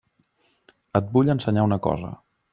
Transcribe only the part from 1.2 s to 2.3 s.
ensenyar una cosa.